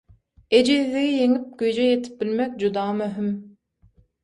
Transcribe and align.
Ejizligi 0.59 1.11
ýeňip 1.17 1.43
güýje 1.61 1.85
ýetip 1.91 2.17
bilmek 2.25 2.59
juda 2.65 2.89
möhüm. 3.03 3.31